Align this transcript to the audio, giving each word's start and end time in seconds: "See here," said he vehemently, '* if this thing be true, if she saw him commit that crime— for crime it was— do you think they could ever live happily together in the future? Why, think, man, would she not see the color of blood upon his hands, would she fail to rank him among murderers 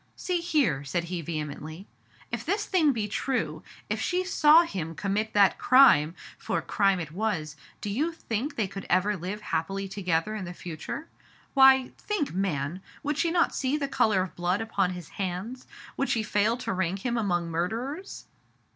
"See 0.27 0.39
here," 0.39 0.83
said 0.83 1.03
he 1.03 1.21
vehemently, 1.21 1.85
'* 2.09 2.31
if 2.31 2.43
this 2.43 2.65
thing 2.65 2.91
be 2.91 3.07
true, 3.07 3.61
if 3.87 4.01
she 4.01 4.23
saw 4.23 4.63
him 4.63 4.95
commit 4.95 5.33
that 5.35 5.59
crime— 5.59 6.15
for 6.39 6.59
crime 6.63 6.99
it 6.99 7.11
was— 7.11 7.55
do 7.81 7.89
you 7.91 8.11
think 8.11 8.55
they 8.55 8.65
could 8.67 8.87
ever 8.89 9.15
live 9.15 9.41
happily 9.41 9.87
together 9.87 10.33
in 10.33 10.45
the 10.45 10.55
future? 10.55 11.07
Why, 11.53 11.91
think, 11.99 12.33
man, 12.33 12.81
would 13.03 13.19
she 13.19 13.29
not 13.29 13.53
see 13.53 13.77
the 13.77 13.87
color 13.87 14.23
of 14.23 14.35
blood 14.35 14.59
upon 14.59 14.89
his 14.93 15.07
hands, 15.21 15.67
would 15.97 16.09
she 16.09 16.23
fail 16.23 16.57
to 16.57 16.73
rank 16.73 17.05
him 17.05 17.15
among 17.15 17.51
murderers 17.51 18.25